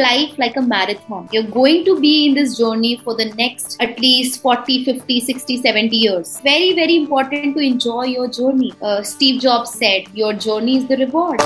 [0.00, 1.28] life like a marathon.
[1.32, 5.62] You're going to be in this journey for the next at least 40, 50, 60,
[5.62, 6.40] 70 years.
[6.40, 8.72] Very, very important to enjoy your journey.
[8.82, 11.40] Uh, Steve Jobs said, Your journey is the reward.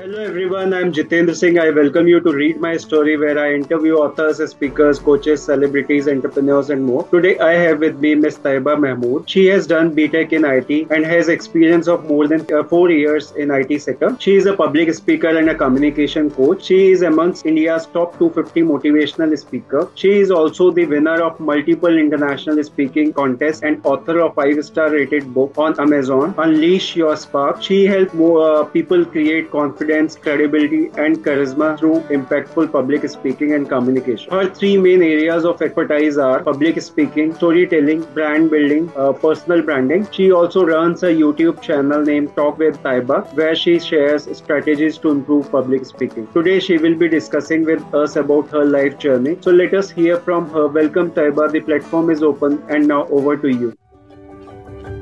[0.00, 1.58] Hello everyone, I'm Jitendra Singh.
[1.58, 6.70] I welcome you to read my story where I interview authors, speakers, coaches, celebrities, entrepreneurs
[6.70, 7.02] and more.
[7.08, 8.38] Today I have with me Ms.
[8.38, 9.28] Taiba Mahmood.
[9.28, 13.32] She has done BTech in IT and has experience of more than uh, 4 years
[13.32, 14.16] in IT sector.
[14.18, 16.64] She is a public speaker and a communication coach.
[16.64, 19.86] She is amongst India's top 250 motivational speaker.
[19.96, 25.34] She is also the winner of multiple international speaking contests and author of 5-star rated
[25.34, 27.62] book on Amazon, Unleash Your Spark.
[27.62, 33.54] She helped more uh, people create confidence confidence, credibility, and charisma through impactful public speaking
[33.54, 34.30] and communication.
[34.32, 40.06] Her three main areas of expertise are public speaking, storytelling, brand building, uh, personal branding.
[40.12, 45.10] She also runs a YouTube channel named Talk with Taiba, where she shares strategies to
[45.10, 46.26] improve public speaking.
[46.32, 49.36] Today, she will be discussing with us about her life journey.
[49.40, 50.66] So let us hear from her.
[50.68, 51.50] Welcome, Taiba.
[51.50, 53.76] The platform is open, and now over to you.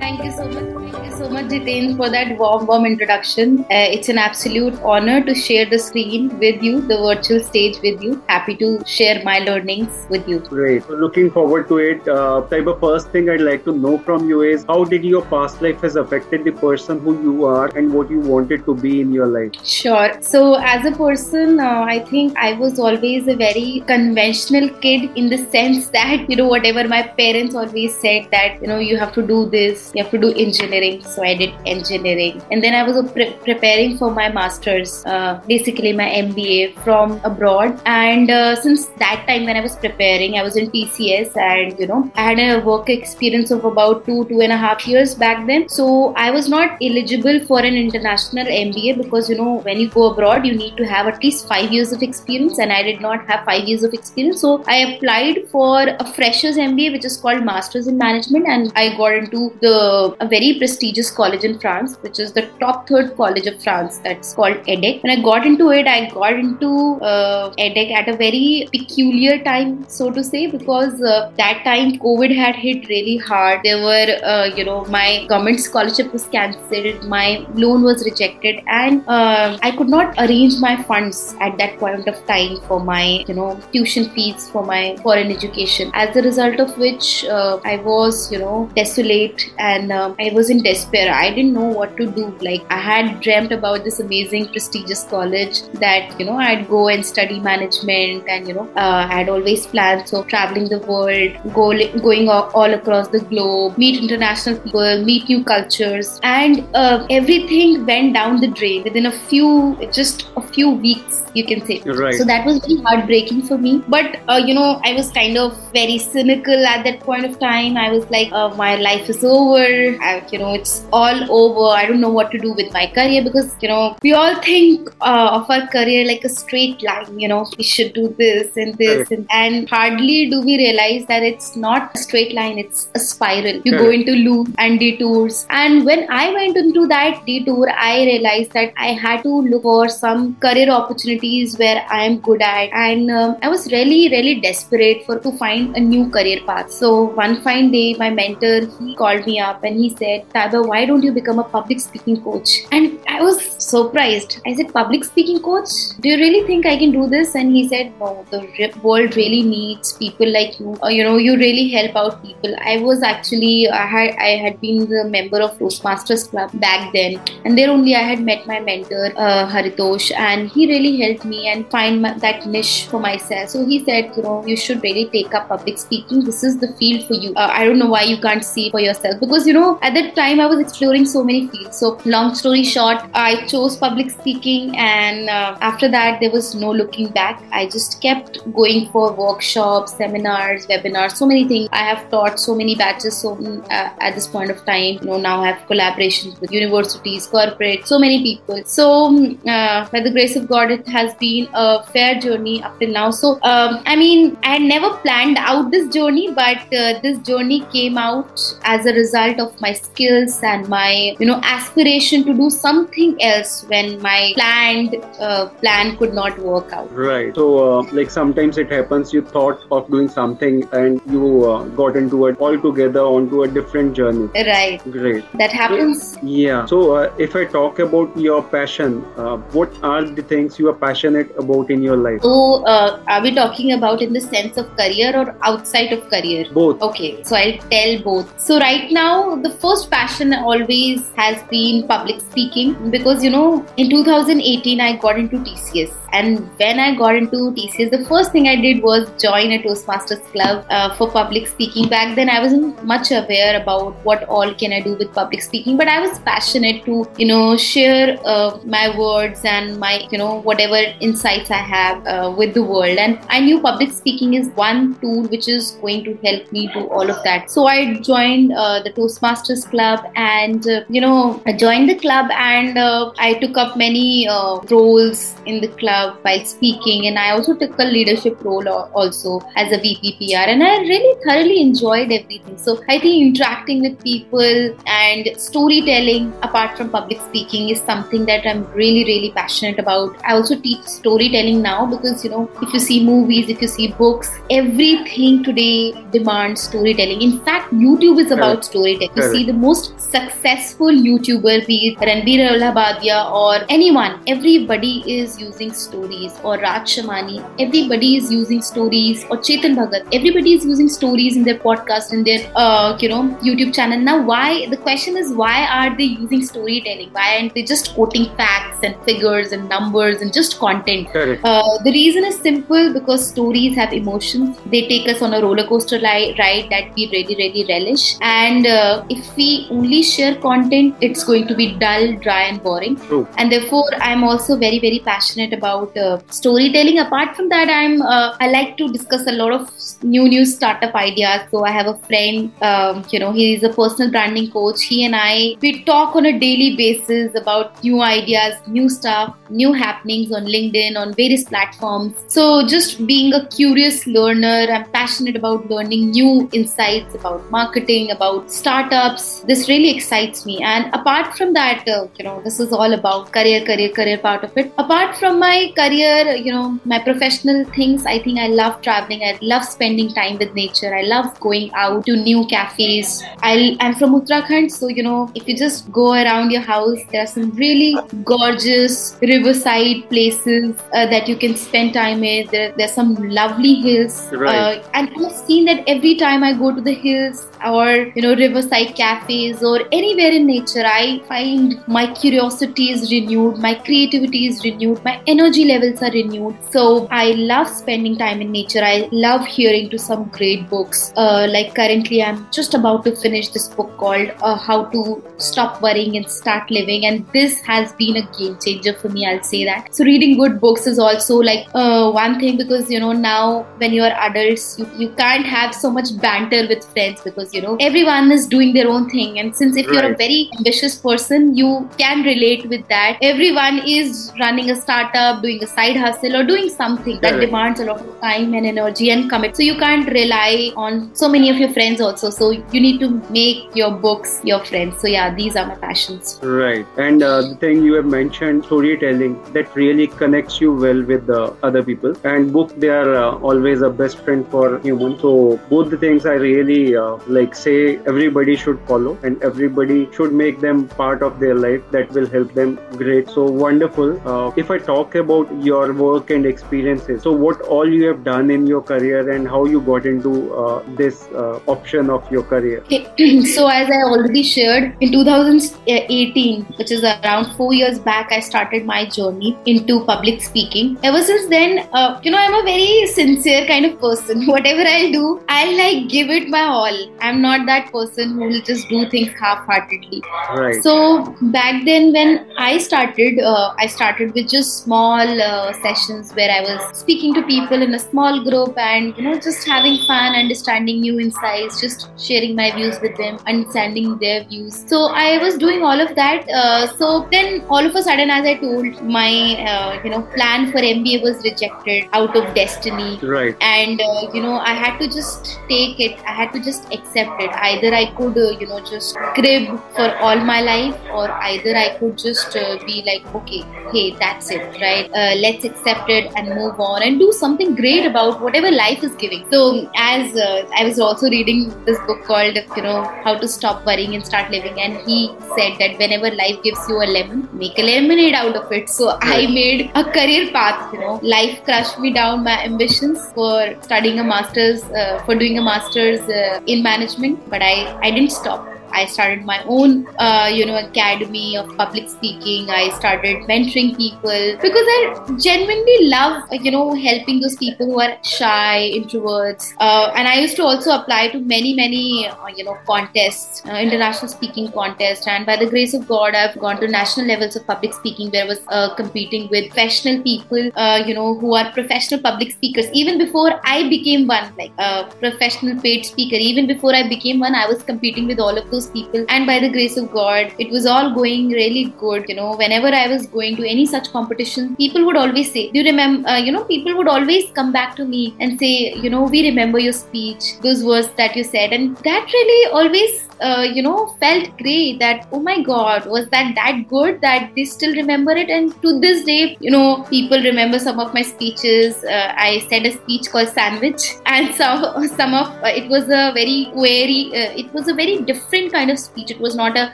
[0.00, 0.87] Thank you so much
[1.18, 3.60] so much, Jiten, for that warm, warm introduction.
[3.62, 8.00] Uh, it's an absolute honor to share the screen with you, the virtual stage with
[8.00, 8.22] you.
[8.28, 10.38] Happy to share my learnings with you.
[10.38, 10.88] Great.
[10.88, 12.06] Looking forward to it.
[12.08, 15.60] Uh, Taiba, first thing I'd like to know from you is how did your past
[15.60, 19.12] life has affected the person who you are and what you wanted to be in
[19.12, 19.52] your life?
[19.64, 20.12] Sure.
[20.20, 25.28] So, as a person, uh, I think I was always a very conventional kid in
[25.28, 29.12] the sense that, you know, whatever my parents always said that, you know, you have
[29.14, 32.42] to do this, you have to do engineering so I did engineering.
[32.50, 37.80] And then I was pre- preparing for my master's, uh, basically my MBA from abroad.
[37.86, 41.86] And uh, since that time when I was preparing, I was in TCS and, you
[41.86, 45.46] know, I had a work experience of about two, two and a half years back
[45.46, 45.68] then.
[45.68, 50.12] So I was not eligible for an international MBA because, you know, when you go
[50.12, 52.58] abroad, you need to have at least five years of experience.
[52.58, 54.40] And I did not have five years of experience.
[54.40, 58.46] So I applied for a freshers MBA, which is called Masters in Management.
[58.48, 62.42] And I got into the a very prestigious prestigious college in France, which is the
[62.60, 63.98] top third college of France.
[63.98, 65.02] That's called EDHEC.
[65.02, 69.84] When I got into it, I got into uh, EDHEC at a very peculiar time,
[69.88, 73.60] so to say, because uh, that time COVID had hit really hard.
[73.64, 79.02] There were, uh, you know, my government scholarship was cancelled, my loan was rejected, and
[79.08, 83.34] uh, I could not arrange my funds at that point of time for my, you
[83.34, 85.90] know, tuition fees for my foreign education.
[85.94, 90.50] As a result of which, uh, I was, you know, desolate and um, I was
[90.50, 91.14] in despair despair.
[91.14, 92.36] I didn't know what to do.
[92.40, 97.04] Like I had dreamt about this amazing prestigious college that you know I'd go and
[97.04, 101.68] study management, and you know uh, I had always plans so traveling the world, go
[102.00, 108.14] going all across the globe, meet international people, meet new cultures, and uh, everything went
[108.14, 111.80] down the drain within a few just a few weeks you can say.
[111.84, 112.14] Right.
[112.14, 113.82] So that was very heartbreaking for me.
[113.88, 117.76] But uh, you know, I was kind of very cynical at that point of time.
[117.76, 119.64] I was like, uh, my life is over.
[120.02, 121.74] I, you know, it's all over.
[121.76, 124.90] I don't know what to do with my career because you know we all think
[125.00, 127.18] uh, of our career like a straight line.
[127.18, 131.22] You know, we should do this and this, and, and, hardly do we realize that
[131.22, 132.58] it's not a straight line.
[132.58, 133.60] It's a spiral.
[133.64, 135.46] You go into loops and detours.
[135.50, 139.88] And when I went into that detour, I realized that I had to look for
[139.88, 145.04] some career opportunities where I am good at, and um, I was really, really desperate
[145.04, 146.70] for to find a new career path.
[146.70, 150.26] So one fine day, my mentor he called me up and he said,
[150.58, 152.64] "Taiba, why don't you become a public speaking coach?
[152.72, 154.40] And I was surprised.
[154.46, 155.70] I said, Public speaking coach?
[156.00, 157.34] Do you really think I can do this?
[157.34, 160.76] And he said, No, the world really needs people like you.
[160.82, 162.54] Or, you know, you really help out people.
[162.60, 167.20] I was actually, I had, I had been the member of Toastmasters Club back then.
[167.44, 171.48] And there only I had met my mentor, uh, Haritosh, and he really helped me
[171.48, 173.50] and find my, that niche for myself.
[173.50, 176.24] So he said, You know, you should really take up public speaking.
[176.24, 177.32] This is the field for you.
[177.34, 180.14] Uh, I don't know why you can't see for yourself because, you know, at that
[180.14, 181.76] time I was exploring so many fields.
[181.78, 186.72] So, long story short, I chose public speaking, and uh, after that, there was no
[186.72, 187.42] looking back.
[187.52, 191.68] I just kept going for workshops, seminars, webinars, so many things.
[191.72, 193.16] I have taught so many batches.
[193.16, 196.52] So, mm, uh, at this point of time, you know, now I have collaborations with
[196.52, 198.62] universities, corporate, so many people.
[198.64, 202.78] So, mm, uh, by the grace of God, it has been a fair journey up
[202.78, 203.10] till now.
[203.10, 207.60] So, um, I mean, I had never planned out this journey, but uh, this journey
[207.72, 212.34] came out as a result of my skills and and my you know aspiration to
[212.40, 216.92] do something else when my planned uh, plan could not work out.
[216.92, 217.34] Right.
[217.34, 221.96] So uh, like sometimes it happens you thought of doing something and you uh, got
[221.96, 224.28] into it altogether onto a different journey.
[224.34, 224.80] Right.
[224.90, 225.24] Great.
[225.34, 226.16] That happens.
[226.22, 226.66] Yeah.
[226.66, 230.78] So uh, if I talk about your passion, uh, what are the things you are
[230.86, 232.22] passionate about in your life?
[232.22, 236.46] So uh, are we talking about in the sense of career or outside of career?
[236.52, 236.82] Both.
[236.82, 238.40] Okay, so I'll tell both.
[238.40, 243.90] So right now, the first passion always has been public speaking because you know in
[243.90, 248.56] 2018 I got into TCS and when I got into TCS, the first thing I
[248.56, 251.88] did was join a Toastmasters club uh, for public speaking.
[251.88, 255.76] Back then, I wasn't much aware about what all can I do with public speaking,
[255.76, 260.40] but I was passionate to, you know, share uh, my words and my, you know,
[260.40, 262.96] whatever insights I have uh, with the world.
[262.96, 266.86] And I knew public speaking is one tool which is going to help me do
[266.86, 267.50] all of that.
[267.50, 272.30] So I joined uh, the Toastmasters club, and uh, you know, I joined the club,
[272.32, 274.26] and uh, I took up many
[274.70, 279.72] roles in the club while speaking, and I also took a leadership role also as
[279.72, 282.58] a VP PR, and I really thoroughly enjoyed everything.
[282.58, 288.44] So I think interacting with people and storytelling, apart from public speaking, is something that
[288.44, 290.16] I'm really, really passionate about.
[290.24, 293.92] I also teach storytelling now because you know, if you see movies, if you see
[293.92, 297.22] books, everything today demands storytelling.
[297.22, 299.16] In fact, YouTube is about storytelling.
[299.16, 305.72] You see the most successful YouTuber, be it Ranveer Allahbadia or anyone, everybody is using
[305.72, 311.36] stories or Raj Shamani, everybody is using stories or Chetan Bhagat, everybody is using stories
[311.36, 313.98] in their podcast in their uh, you know YouTube channel.
[313.98, 314.66] Now, why?
[314.70, 317.10] The question is why are they using storytelling?
[317.12, 321.08] Why aren't they just quoting facts and figures and numbers and just content?
[321.44, 324.56] Uh, the reason is simple because stories have emotions.
[324.66, 328.16] They take us on a roller coaster li- ride that we really really relish.
[328.20, 332.96] And uh, if we only share content, it's going to be dull, dry, and boring.
[332.96, 333.26] True.
[333.36, 336.98] And therefore, I'm also very very passionate about about uh, storytelling.
[336.98, 339.70] Apart from that, I'm uh, I like to discuss a lot of
[340.02, 341.42] new new startup ideas.
[341.50, 344.82] So I have a friend, um, you know, he is a personal branding coach.
[344.82, 349.72] He and I we talk on a daily basis about new ideas, new stuff, new
[349.72, 352.14] happenings on LinkedIn, on various platforms.
[352.28, 358.50] So just being a curious learner, I'm passionate about learning new insights about marketing, about
[358.50, 359.40] startups.
[359.40, 360.62] This really excites me.
[360.62, 364.44] And apart from that, uh, you know, this is all about career, career, career part
[364.44, 364.72] of it.
[364.78, 369.22] Apart from my career, you know, my professional things, I think I love traveling.
[369.22, 370.94] I love spending time with nature.
[370.94, 373.22] I love going out to new cafes.
[373.42, 377.22] i am from Uttarakhand, so you know, if you just go around your house, there
[377.22, 382.46] are some really gorgeous riverside places uh, that you can spend time in.
[382.48, 384.78] There, there's some lovely hills, right.
[384.78, 388.34] uh, and I've seen that every time I go to the hills or you know
[388.34, 394.64] riverside cafes or anywhere in nature, I find my curiosity is renewed, my creativity is
[394.64, 396.56] renewed, my energy levels are renewed.
[396.70, 398.82] So I love spending time in nature.
[398.82, 401.12] I love hearing to some great books.
[401.16, 405.82] Uh, like currently, I'm just about to finish this book called uh, How to Stop
[405.82, 409.26] Worrying and Start Living, and this has been a game changer for me.
[409.26, 409.94] I'll say that.
[409.94, 413.92] So reading good books is also like uh, one thing because you know now when
[413.92, 417.76] you are adults, you, you can't have so much banter with friends because you know
[417.80, 419.94] everyone is doing their own thing, and since if right.
[419.94, 423.18] you're a very ambitious person, you can relate with that.
[423.22, 427.84] Everyone is running a startup doing a side hustle or doing something that demands a
[427.84, 429.56] lot of time and energy and commit.
[429.56, 432.30] So you can't rely on so many of your friends also.
[432.30, 435.00] So you need to make your books your friends.
[435.00, 436.38] So yeah, these are my passions.
[436.42, 436.86] Right.
[436.96, 441.54] And uh, the thing you have mentioned, storytelling, that really connects you well with the
[441.62, 442.14] other people.
[442.24, 445.20] And book, they are uh, always a best friend for humans.
[445.20, 450.32] So both the things I really uh, like say everybody should follow and everybody should
[450.32, 451.82] make them part of their life.
[451.90, 453.28] That will help them great.
[453.30, 454.16] So wonderful.
[454.28, 457.22] Uh, if I talk about your work and experiences.
[457.22, 460.82] So, what all you have done in your career and how you got into uh,
[460.96, 462.84] this uh, option of your career?
[463.54, 468.86] so, as I already shared, in 2018, which is around four years back, I started
[468.86, 470.96] my journey into public speaking.
[471.02, 474.46] Ever since then, uh, you know, I'm a very sincere kind of person.
[474.54, 476.98] Whatever I'll do, I'll like give it my all.
[477.28, 480.22] I'm not that person who will just do things half-heartedly.
[480.56, 480.82] Right.
[480.82, 486.50] So back then, when I started, uh, I started with just small uh, sessions where
[486.50, 490.34] I was speaking to people in a small group and you know just having fun,
[490.34, 494.84] understanding new insights, just sharing my views with them, understanding their views.
[494.88, 496.48] So I was doing all of that.
[496.48, 499.30] Uh, so then all of a sudden, as I told, my
[499.74, 503.18] uh, you know plan for MBA was rejected out of destiny.
[503.22, 503.56] Right.
[503.60, 506.18] And uh, you know I had to just take it.
[506.26, 507.50] I had to just accept accept it.
[507.50, 511.96] Either I could, uh, you know, just crib for all my life, or either I
[511.98, 515.10] could just uh, be like, okay, hey, that's it, right?
[515.12, 519.14] Uh, let's accept it and move on and do something great about whatever life is
[519.16, 519.44] giving.
[519.50, 523.86] So, as uh, I was also reading this book called, you know, How to Stop
[523.86, 527.78] Worrying and Start Living, and he said that whenever life gives you a lemon, make
[527.78, 528.88] a lemonade out of it.
[528.88, 533.74] So, I made a career path, you know, life crushed me down my ambitions for
[533.82, 537.07] studying a master's, uh, for doing a master's uh, in management,
[537.48, 538.77] but I, I didn't stop.
[538.92, 542.70] I started my own, uh, you know, academy of public speaking.
[542.70, 548.18] I started mentoring people because I genuinely love, you know, helping those people who are
[548.22, 549.72] shy, introverts.
[549.78, 553.76] Uh, and I used to also apply to many, many, uh, you know, contests, uh,
[553.76, 555.26] international speaking contests.
[555.26, 558.44] And by the grace of God, I've gone to national levels of public speaking where
[558.44, 562.86] I was uh, competing with professional people, uh, you know, who are professional public speakers.
[562.92, 567.54] Even before I became one, like a professional paid speaker, even before I became one,
[567.54, 569.24] I was competing with all of those those people.
[569.28, 572.28] And by the grace of God, it was all going really good.
[572.28, 575.78] You know, whenever I was going to any such competition, people would always say, Do
[575.78, 576.28] you remember?
[576.28, 579.48] Uh, you know, people would always come back to me and say, You know, we
[579.48, 581.72] remember your speech, those words that you said.
[581.72, 586.54] And that really always uh, you know felt great that oh my god was that
[586.54, 590.78] that good that they still remember it and to this day you know people remember
[590.78, 595.46] some of my speeches uh, i said a speech called sandwich and so some of
[595.62, 599.30] uh, it was a very query uh, it was a very different kind of speech
[599.30, 599.92] it was not a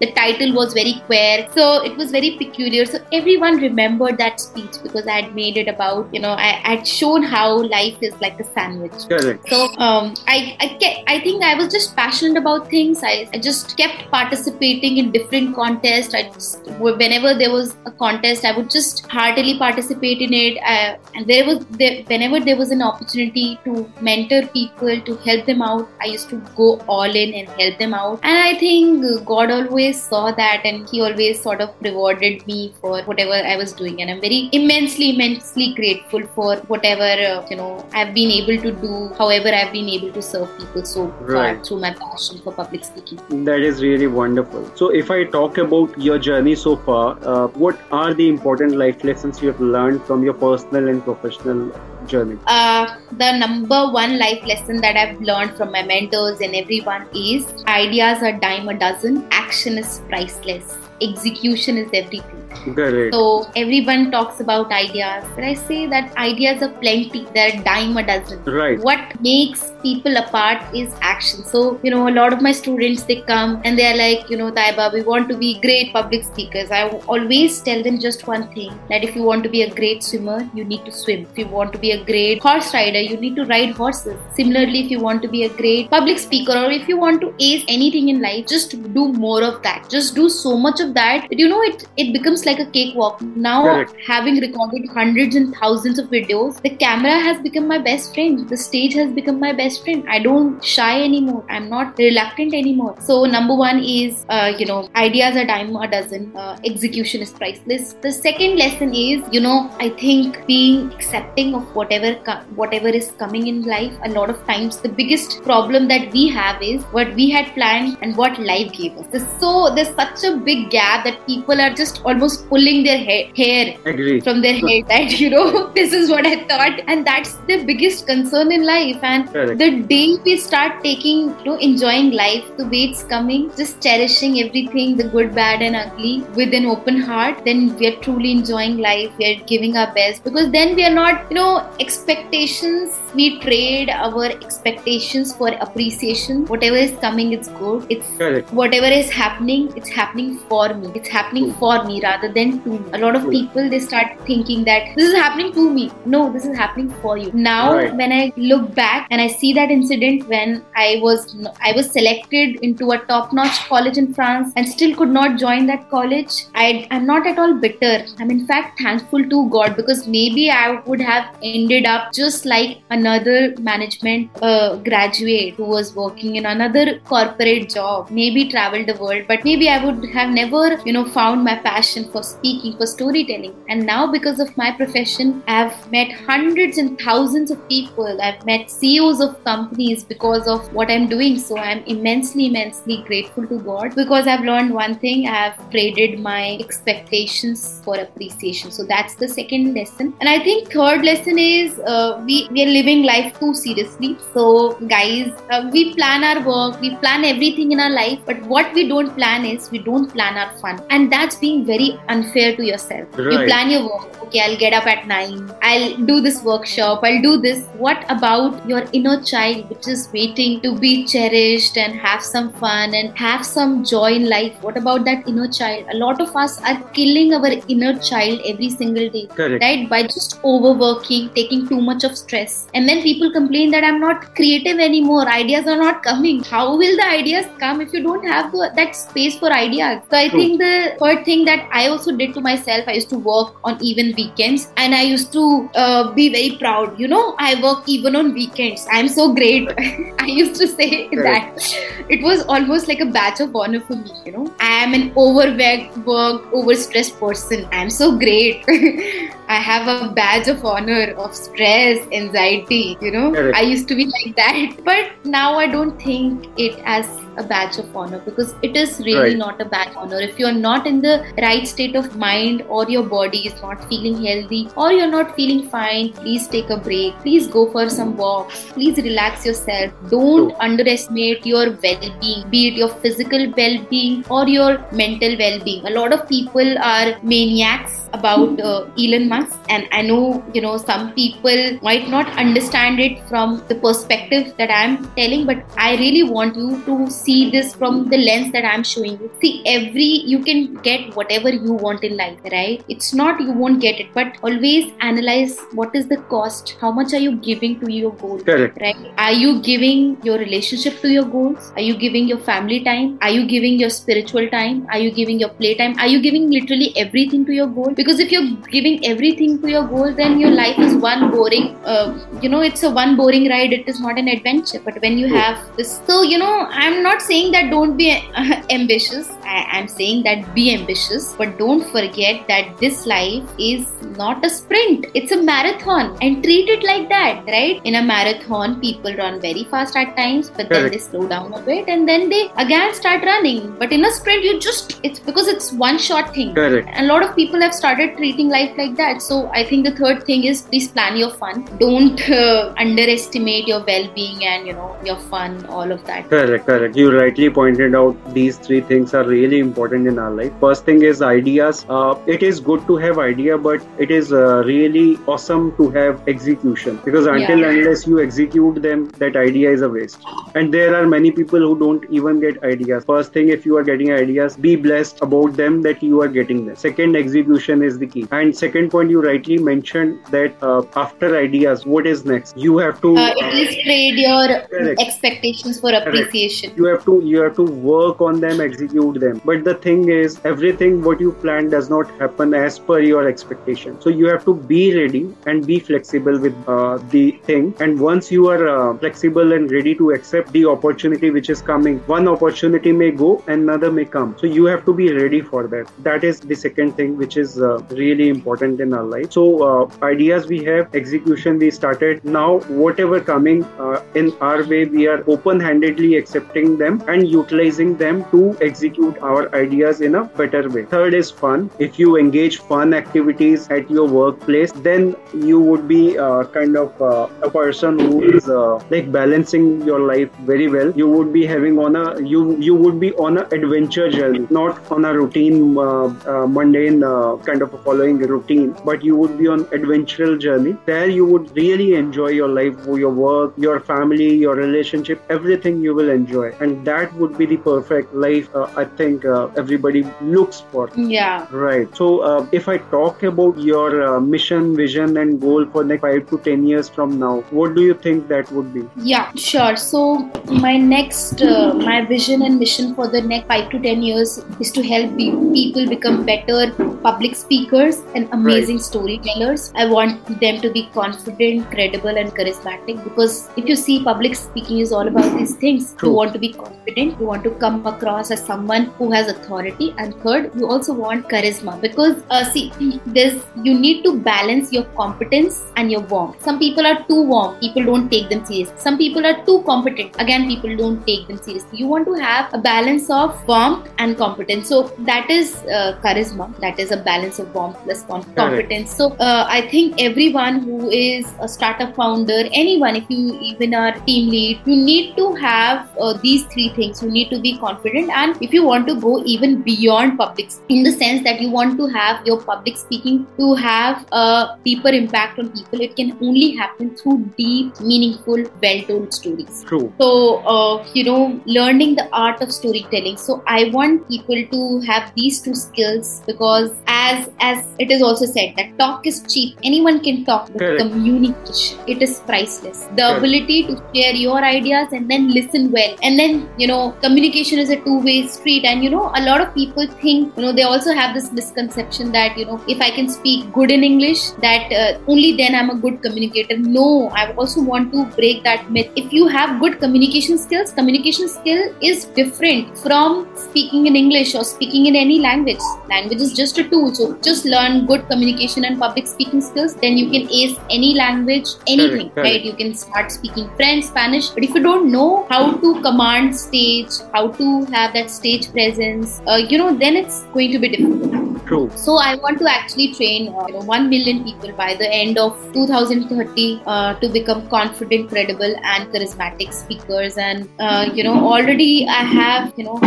[0.00, 4.76] the title was very queer so it was very peculiar so everyone remembered that speech
[4.82, 8.38] because i had made it about you know i had shown how life is like
[8.40, 9.48] a sandwich Correct.
[9.48, 13.76] so um, I, I i think i was just passionate about things i I just
[13.76, 16.14] kept participating in different contests.
[16.14, 20.58] I just, whenever there was a contest, I would just heartily participate in it.
[20.58, 25.46] Uh, and there was there, whenever there was an opportunity to mentor people, to help
[25.46, 28.20] them out, I used to go all in and help them out.
[28.22, 33.02] And I think God always saw that, and He always sort of rewarded me for
[33.02, 34.00] whatever I was doing.
[34.02, 38.72] And I'm very immensely, immensely grateful for whatever uh, you know I've been able to
[38.72, 39.08] do.
[39.18, 41.56] However, I've been able to serve people so right.
[41.56, 43.44] far through my passion for public speaking.
[43.44, 44.70] That is really wonderful.
[44.76, 49.04] So, if I talk about your journey so far, uh, what are the important life
[49.04, 51.72] lessons you have learned from your personal and professional
[52.08, 52.38] journey?
[52.46, 57.46] Uh, the number one life lesson that I've learned from my mentors and everyone is
[57.66, 62.47] ideas are dime a dozen, action is priceless, execution is everything.
[62.50, 63.14] Correct.
[63.14, 67.26] So everyone talks about ideas, but I say that ideas are plenty.
[67.34, 68.42] They're dime a dozen.
[68.44, 68.78] Right.
[68.78, 71.44] What makes people apart is action.
[71.44, 74.50] So you know, a lot of my students they come and they're like, you know,
[74.50, 76.70] Taiba, we want to be great public speakers.
[76.70, 80.02] I always tell them just one thing: that if you want to be a great
[80.02, 81.26] swimmer, you need to swim.
[81.30, 84.18] If you want to be a great horse rider, you need to ride horses.
[84.34, 87.34] Similarly, if you want to be a great public speaker or if you want to
[87.38, 89.88] ace anything in life, just do more of that.
[89.88, 93.20] Just do so much of that that you know it it becomes like a cakewalk.
[93.22, 93.94] Now, Correct.
[94.06, 98.48] having recorded hundreds and thousands of videos, the camera has become my best friend.
[98.48, 100.04] The stage has become my best friend.
[100.08, 101.44] I don't shy anymore.
[101.48, 102.96] I'm not reluctant anymore.
[103.00, 106.36] So, number one is, uh, you know, ideas are dime a dozen.
[106.36, 107.94] Uh, execution is priceless.
[108.02, 113.10] The second lesson is, you know, I think being accepting of whatever co- whatever is
[113.18, 113.92] coming in life.
[114.04, 117.96] A lot of times, the biggest problem that we have is what we had planned
[118.02, 119.06] and what life gave us.
[119.12, 123.30] There's so there's such a big gap that people are just almost pulling their hair,
[123.36, 124.20] hair Agree.
[124.20, 128.06] from their head that you know this is what I thought, and that's the biggest
[128.06, 128.98] concern in life.
[129.02, 129.58] And Correct.
[129.58, 134.40] the day we start taking, you know, enjoying life the way it's coming, just cherishing
[134.40, 138.78] everything, the good, bad, and ugly, with an open heart, then we are truly enjoying
[138.78, 139.10] life.
[139.18, 142.98] We are giving our best because then we are not, you know, expectations.
[143.14, 146.44] We trade our expectations for appreciation.
[146.46, 147.86] Whatever is coming, it's good.
[147.88, 148.52] It's Correct.
[148.52, 150.90] whatever is happening, it's happening for me.
[150.94, 152.80] It's happening for me rather than to me.
[152.92, 155.90] A lot of people they start thinking that this is happening to me.
[156.06, 157.30] No, this is happening for you.
[157.32, 157.94] Now, Right.
[157.94, 162.56] when I look back and I see that incident when I was I was selected
[162.70, 167.06] into a top-notch college in France and still could not join that college, I I'm
[167.06, 167.94] not at all bitter.
[168.20, 172.78] I'm in fact thankful to God because maybe I would have ended up just like
[172.98, 173.38] another
[173.72, 179.44] management uh, graduate who was working in another corporate job, maybe traveled the world but
[179.48, 183.54] maybe i would have never you know found my passion for speaking for storytelling.
[183.68, 188.22] And now because of my profession i've met hundreds and thousands of people.
[188.28, 191.38] I've met ceos of companies because of what i'm doing.
[191.38, 195.26] So i'm immensely immensely grateful to god because i've learned one thing.
[195.28, 198.70] I've traded my expectations for appreciation.
[198.70, 200.14] So that's the second lesson.
[200.20, 204.16] And i think third lesson is uh, we we are living life too seriously.
[204.34, 208.72] So guys uh, we plan our work we plan everything in our life but what
[208.74, 210.80] we don't plan is we don't plan our fun.
[210.90, 213.08] And that's being very unfair to yourself.
[213.18, 213.32] Right.
[213.32, 217.22] you plan your work okay i'll get up at 9 i'll do this workshop i'll
[217.22, 217.64] do this.
[217.78, 222.94] What about your inner child which is waiting to be cherished and have some fun
[222.94, 224.56] and have some joy in life?
[224.62, 225.86] What about that inner child?
[225.90, 229.62] A lot of us are killing our inner child every single day Correct.
[229.62, 229.88] right?
[229.88, 234.26] By just overworking taking too much of stress and then people complain that i'm not
[234.36, 235.28] creative anymore.
[235.28, 236.42] Ideas are not coming.
[236.44, 240.02] How will the ideas come if you don't have the, that space for ideas?
[240.10, 240.40] So i True.
[240.40, 243.82] think the third thing that i also did to myself i used to work on
[243.92, 244.68] even weekends.
[244.76, 245.44] And i used to
[245.74, 247.00] uh, be very proud.
[247.00, 248.86] You know i work even on weekends.
[248.90, 249.68] I'm so great.
[250.26, 251.66] I used to say that
[252.08, 254.46] it was almost like a badge of honor for me you know.
[254.60, 257.68] I am an overworked worked overstressed person.
[257.72, 258.64] I'm so great
[259.48, 263.56] i have a badge of honor of stress anxiety you know Correct.
[263.56, 267.06] i used to be like that but now i don't think it as
[267.38, 269.38] a badge of honor because it is really Right.
[269.44, 270.20] not a badge of honor.
[270.28, 271.14] If you're not in the
[271.44, 275.62] right state of mind or your body is not feeling healthy or you're not feeling
[275.76, 277.18] fine please take a break.
[277.26, 278.64] Please go for some walks.
[278.72, 279.92] Please relax yourself.
[280.10, 284.70] Don't underestimate your well-being be it your physical well-being or your
[285.02, 285.86] mental well-being.
[285.86, 290.76] A lot of people are maniacs about uh, Elon Musk and I know you know
[290.78, 296.22] some people might not understand it from the perspective that I'm telling but I really
[296.36, 299.30] want you to see this from the lens that I'm showing you.
[299.40, 302.84] See every you can get whatever you want in life right?
[302.88, 306.76] It's not you won't get it but always analyze what is the cost.
[306.80, 308.78] How much are you giving to your goal Correct.
[308.80, 308.96] right?
[309.18, 311.72] Are you giving your relationship to your goals?
[311.76, 313.18] Are you giving your family time?
[313.20, 314.86] Are you giving your spiritual time?
[314.90, 317.92] Are you giving your play time are you giving literally everything to your goal?
[317.94, 322.18] Because if you're giving everything to your goal then your life is one boring uh,
[322.40, 323.72] you know it's a one boring ride.
[323.72, 324.80] It is not an adventure.
[324.84, 328.10] But when you have this so you know i'm not saying that don't be
[328.70, 334.44] ambitious I, i'm saying that be ambitious but don't forget that this life is not
[334.44, 335.06] a sprint.
[335.14, 337.80] It's a marathon and treat it like that right?
[337.84, 341.62] In a marathon people run very fast at times but then they slow down a
[341.62, 343.76] bit and then they again start running.
[343.78, 346.54] But in a sprint you just it's because it's one shot thing.
[346.54, 346.88] Correct.
[346.94, 349.22] a lot of people have started treating life like that.
[349.22, 351.64] So i think the third thing is please plan your fun.
[351.78, 356.28] Don't uh, underestimate your well-being and you know your fun all of that.
[356.28, 356.96] Correct, correct.
[356.98, 360.52] You rightly pointed out these three things are really important in our life.
[360.58, 361.86] First thing is ideas.
[361.88, 366.26] Uh, it is good to have idea, but it is uh, really awesome to have
[366.32, 367.68] execution because until Yeah.
[367.74, 370.26] unless you execute them, that idea is a waste.
[370.56, 373.04] And there are many people who don't even get ideas.
[373.12, 376.66] First thing, if you are getting ideas, be blessed about them that you are getting
[376.66, 376.74] them.
[376.86, 378.26] Second, execution is the key.
[378.32, 382.56] And second point, you rightly mentioned that uh, after ideas, what is next?
[382.66, 383.14] You have to.
[383.16, 385.00] uh, at least trade your Correct.
[385.08, 389.40] expectations for appreciation you have to you have to work on them execute them.
[389.44, 394.00] But the thing is everything what you plan does not happen as per your expectation.
[394.00, 397.74] So you have to be ready and be flexible with uh, the thing.
[397.80, 401.98] And once you are uh, flexible and ready to accept the opportunity which is coming
[402.06, 404.34] one opportunity may go another may come.
[404.38, 405.90] So you have to be ready for that.
[405.98, 409.32] That is the second thing which is uh, really important in our life.
[409.32, 412.24] So uh, ideas we have execution we started.
[412.24, 418.24] Now whatever coming uh, in our way we are open-handedly accepting them and utilizing them
[418.30, 420.84] to execute our ideas in a better way.
[420.84, 421.70] Third is fun.
[421.78, 427.00] If you engage fun activities at your workplace then you would be uh, kind of
[427.02, 430.92] uh, a person who is uh, like balancing your life very well.
[430.96, 434.90] You would be having on a you you would be on a adventure journey not
[434.90, 439.36] on a routine uh, uh, mundane uh, kind of a following routine but you would
[439.38, 440.76] be on adventural journey.
[440.86, 445.94] There you would really enjoy your life your work your family your relationship everything you
[445.94, 446.52] will enjoy.
[446.60, 451.46] And that would be the perfect life uh, i think uh, everybody looks for yeah
[451.50, 451.94] Right.
[451.96, 456.02] So, uh, if I talk about your uh, mission, vision, and goal for the next
[456.02, 458.84] five to ten years from now, what do you think that would be?
[458.96, 459.76] Yeah, sure.
[459.76, 464.38] So my next, uh, my vision and mission for the next five to ten years
[464.60, 469.72] is to help pe- people become better public speakers and amazing storytellers.
[469.74, 473.02] I want them to be confident, credible, and charismatic.
[473.04, 475.94] Because if you see, public speaking is all about these things.
[475.94, 476.10] True.
[476.10, 477.20] You want to be confident.
[477.20, 481.28] You want to come across as someone who has authority, and third, you also want
[481.28, 486.42] charisma because uh, see, this you need to balance your competence and your warmth.
[486.42, 488.74] Some people are too warm, people don't take them seriously.
[488.78, 491.78] Some people are too competent, again, people don't take them seriously.
[491.78, 494.68] You want to have a balance of warmth and competence.
[494.68, 496.58] So that is uh, charisma.
[496.60, 498.94] That is a balance of warmth plus competence.
[498.96, 503.92] So uh, I think everyone who is a startup founder, anyone, if you even are
[504.00, 507.02] team lead, you need to have uh, these three things.
[507.02, 510.82] You need to be confident, and if you want to go even beyond public, in
[510.82, 515.38] the sense that you want to have your public speaking to have a deeper impact
[515.38, 519.64] on people, it can only happen through deep, meaningful, well-told stories.
[519.64, 519.92] True.
[520.00, 523.16] So uh, you know, learning the art of storytelling.
[523.16, 528.26] So I want people to have these two skills because as as it is also
[528.26, 529.58] said that talk is cheap.
[529.62, 530.82] Anyone can talk, but Correct.
[530.82, 532.84] communication it is priceless.
[532.96, 533.18] The Correct.
[533.18, 537.70] ability to share your ideas and then listen well, and then you know, communication is
[537.70, 538.64] a two-way street.
[538.64, 542.12] And you know, a lot of people think you know they also have this misconception
[542.12, 545.70] that you know if I can speak good in English, that uh, only then I'm
[545.70, 546.58] a good communicator.
[546.58, 548.90] No, I also want to break that myth.
[548.96, 554.44] If you have good communication skills, communication skill is different from speaking in English or
[554.44, 555.60] speaking in any language.
[555.88, 556.94] Language is just a tool.
[556.94, 561.48] So just learn good communication and public speaking skills, then you can ace any language,
[561.66, 562.16] anything, correct.
[562.16, 562.44] right?
[562.44, 564.28] You can start speaking French, Spanish.
[564.30, 569.20] But if you don't know how to command stage, how to have that stage presence,
[569.26, 571.46] uh, you know, then it's going to be difficult.
[571.46, 571.70] True.
[571.74, 575.16] So I want to actually train uh, you know, 1 million people by the end
[575.16, 580.18] of 2030 uh, to become confident, credible, and charismatic speakers.
[580.18, 582.78] And uh, you know, already I have you know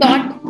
[0.00, 0.40] taught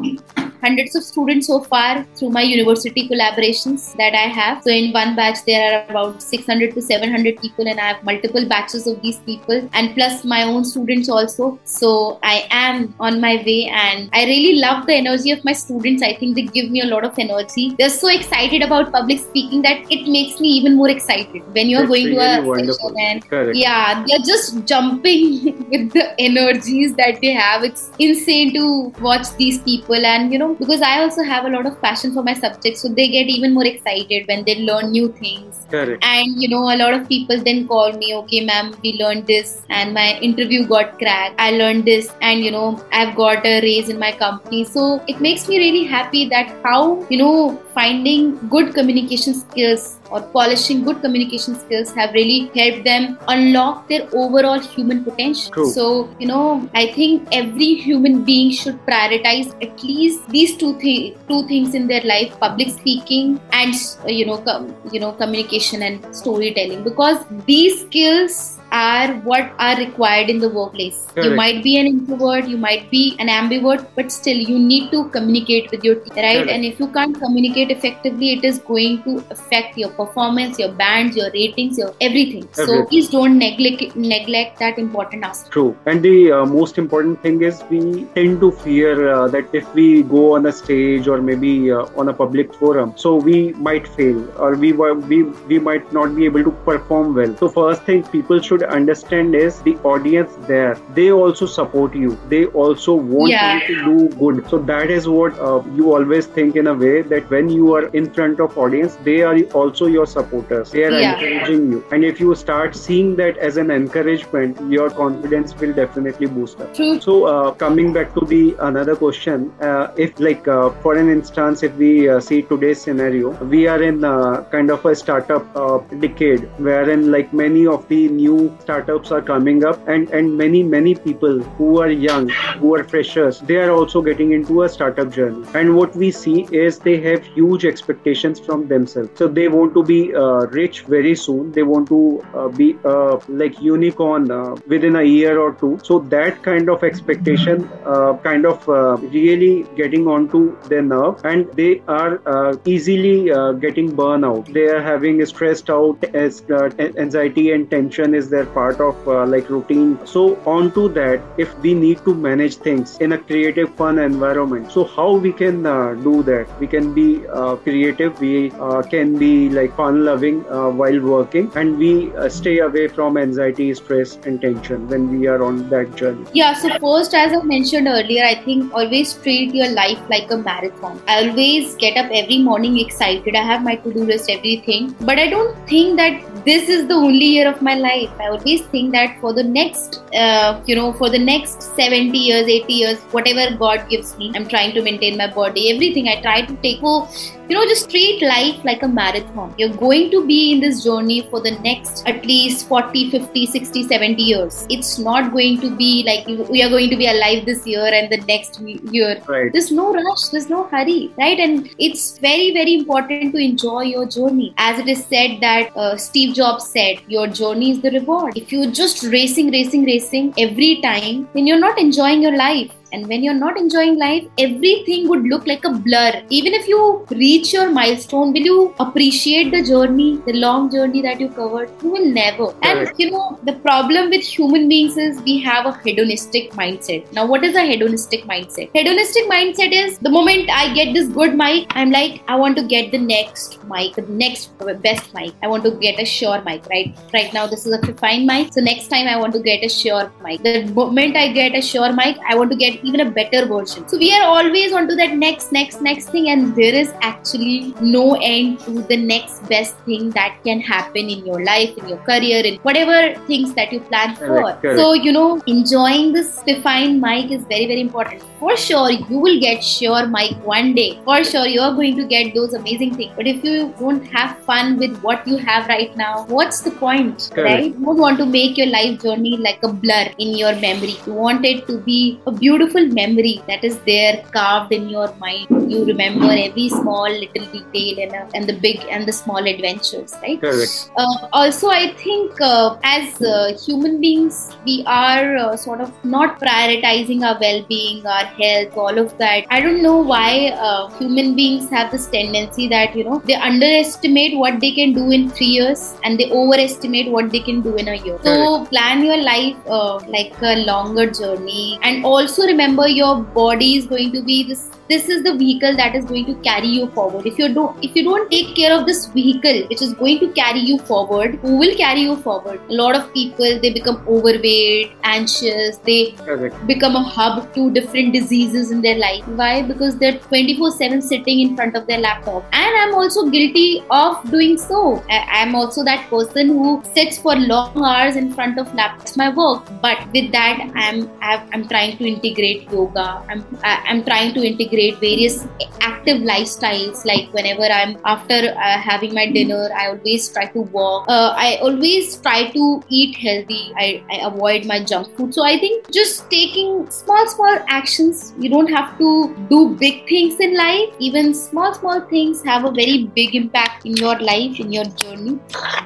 [0.66, 4.62] hundreds of students so far through my university collaborations that I have.
[4.62, 8.46] So in one batch there are about 600 to 700 people, and I have multiple
[8.54, 11.58] batches of these people, and plus my own students also.
[11.64, 16.02] So I am on my way, and I really love the energy of my students.
[16.02, 17.66] I think they give me a lot of energy.
[17.78, 21.86] They're so excited about public speaking that it makes me even more excited when you're
[21.86, 22.94] going to a really wonderful.
[22.96, 27.64] session and yeah, they're just jumping with the energies that they have.
[27.64, 31.66] It's insane to watch these people, and you know, because I also have a lot
[31.66, 35.12] of passion for my subject, so they get even more excited when they learn new
[35.12, 35.66] things.
[35.70, 36.04] Correct.
[36.04, 39.62] And you know, a lot of people then call me, okay, ma'am, we learned this,
[39.68, 41.40] and my interview got cracked.
[41.40, 44.64] I learned this, and you know, I've got a raise in my company.
[44.64, 50.20] So it makes me really happy that how, you know, finding good communication skills or
[50.34, 55.52] polishing good communication skills have really helped them unlock their overall human potential.
[55.52, 55.70] True.
[55.70, 61.14] So, you know, I think every human being should prioritize at least these two thi-
[61.28, 63.74] two things in their life: public speaking and
[64.06, 70.28] you know, com- you know, communication and storytelling, because these skills are what are required
[70.28, 71.06] in the workplace.
[71.16, 75.08] You might be an introvert, you might be an ambivert, but still you need to
[75.10, 76.36] communicate with your team, right?
[76.36, 76.50] Correct.
[76.50, 81.16] And if you can't communicate effectively, it is going to affect your performance, your bands,
[81.16, 82.48] your ratings, your everything.
[82.52, 85.52] So please don't neglect neglect that important aspect.
[85.52, 85.76] True.
[85.86, 90.02] And the uh, most important thing is we tend to fear uh, that if we
[90.02, 94.20] go on a stage or maybe uh, on a public forum, so we might fail
[94.38, 97.36] or we we we might not be able to perform well.
[97.36, 100.76] So first thing people should understand is the audience there.
[100.94, 102.18] They also support you.
[102.28, 103.54] They also want Yeah.
[103.54, 104.48] you to do good.
[104.50, 107.86] So that is what uh, you always think in a way that when you are
[108.02, 110.70] in front of audience, they are also your supporters.
[110.72, 111.12] They are Yeah.
[111.14, 111.84] encouraging you.
[111.92, 116.74] And if you start seeing that as an encouragement, your confidence will definitely boost up.
[116.74, 117.00] True.
[117.00, 121.62] So uh, coming back to the another question, uh, if like uh, for an instance,
[121.62, 125.78] if we uh, see today's scenario, we are in uh, kind of a startup uh,
[126.06, 130.94] decade, wherein like many of the new startups are coming up, and and many many
[130.94, 132.28] people who are young,
[132.60, 135.44] who are freshers, they are also getting into a startup journey.
[135.54, 139.10] And what we see is they have huge expectations from themselves.
[139.14, 141.52] So they want to be uh, rich very soon.
[141.52, 145.78] They want to uh, be uh, like unicorn uh, within a year or two.
[145.82, 151.50] So that kind of expectation uh, kind of uh, really getting onto their nerve and
[151.52, 152.20] they are
[152.64, 153.16] easily
[153.60, 154.52] getting burnout.
[154.52, 159.50] They are having stressed out as anxiety and tension is their part of uh, like
[159.56, 159.98] routine.
[160.14, 160.24] So
[160.56, 165.08] onto that, if we need to manage things in a creative, fun environment, so how
[165.26, 166.58] we can uh, do that?
[166.60, 168.20] We can be uh, creative.
[168.20, 173.16] We uh, can be like fun-loving uh, while working, and we uh, stay away from
[173.24, 176.26] anxiety, stress, and tension when we are on that journey.
[176.32, 180.38] Yeah, so first, as I mentioned earlier, I think always treat your life like a
[180.38, 181.00] marathon.
[181.06, 183.34] I always get up every morning excited.
[183.34, 184.94] I have my to do list, everything.
[185.00, 188.10] But I don't think that this is the only year of my life.
[188.26, 192.48] I always think that for the next, uh, you know, for the next 70 years,
[192.48, 196.42] 80 years, whatever God gives me, I'm trying to maintain my body, everything I try
[196.42, 196.80] to take.
[196.80, 197.08] For,
[197.48, 199.54] you know, just treat life like a marathon.
[199.56, 203.82] You're going to be in this journey for the next at least 40, 50, 60,
[203.84, 204.66] 70 years.
[204.68, 208.10] It's not going to be like we are going to be alive this year and
[208.10, 209.22] the next year.
[209.26, 209.52] Right.
[209.52, 211.38] There's no rush, there's no hurry, right?
[211.38, 214.54] And it's very, very important to enjoy your journey.
[214.56, 218.36] As it is said that uh, Steve Jobs said, your journey is the reward.
[218.36, 222.72] If you're just racing, racing, racing every time, then you're not enjoying your life.
[222.96, 226.22] And when you're not enjoying life, everything would look like a blur.
[226.30, 231.20] Even if you reach your milestone, will you appreciate the journey, the long journey that
[231.20, 231.70] you covered?
[231.82, 232.54] You will never.
[232.62, 237.12] And you know, the problem with human beings is we have a hedonistic mindset.
[237.12, 238.70] Now, what is a hedonistic mindset?
[238.72, 242.64] Hedonistic mindset is the moment I get this good mic, I'm like, I want to
[242.64, 244.52] get the next mic, the next
[244.88, 245.34] best mic.
[245.42, 246.96] I want to get a Shure mic, right?
[247.12, 248.54] Right now, this is a fine mic.
[248.54, 250.42] So next time, I want to get a Shure mic.
[250.42, 253.88] The moment I get a Shure mic, I want to get even a better version.
[253.88, 258.14] So we are always onto that next, next, next thing, and there is actually no
[258.22, 262.44] end to the next best thing that can happen in your life, in your career,
[262.44, 264.26] in whatever things that you plan for.
[264.26, 264.78] Correct, correct.
[264.78, 268.22] So you know, enjoying this defined mic is very, very important.
[268.38, 271.00] For sure, you will get Shure mic one day.
[271.04, 273.12] For sure, you are going to get those amazing things.
[273.16, 277.30] But if you don't have fun with what you have right now, what's the point,
[277.32, 277.48] Correct.
[277.48, 277.64] right?
[277.64, 280.96] You don't want to make your life journey like a blur in your memory.
[281.06, 285.46] You want it to be a beautiful memory that is there carved in your mind.
[285.70, 290.14] You remember every small little detail and, uh, and the big and the small adventures,
[290.22, 290.40] right?
[290.40, 290.90] Correct.
[290.96, 296.40] Uh, also, I think uh, as uh, human beings, we are uh, sort of not
[296.40, 299.44] prioritizing our well being, our health, all of that.
[299.50, 304.36] I don't know why uh, human beings have this tendency that, you know, they underestimate
[304.36, 307.88] what they can do in three years and they overestimate what they can do in
[307.88, 308.18] a year.
[308.22, 313.86] So, plan your life uh, like a longer journey and also remember your body is
[313.86, 317.26] going to be this this is the vehicle that is going to carry you forward.
[317.26, 320.28] If you don't if you don't take care of this vehicle which is going to
[320.32, 322.60] carry you forward who will carry you forward?
[322.70, 326.54] A lot of people they become overweight anxious they Correct.
[326.66, 329.26] become a hub to different diseases in their life.
[329.28, 329.62] Why?
[329.62, 332.44] Because they're 24 7 sitting in front of their laptop.
[332.52, 335.02] And i'm also guilty of doing so.
[335.10, 339.28] I- i'm also that person who sits for long hours in front of laptops my
[339.30, 339.64] work.
[339.82, 343.22] But with that i'm i'm trying to integrate yoga.
[343.28, 345.46] I'm i'm trying to integrate various
[345.80, 351.04] active lifestyles like whenever i'm after uh, having my dinner i always try to walk.
[351.08, 353.72] Uh, i always try to eat healthy.
[353.76, 355.34] I, I avoid my junk food.
[355.34, 360.40] So i think just taking small small actions you don't have to do big things
[360.40, 360.88] in life.
[360.98, 365.38] Even small small things have a very big impact in your life in your journey.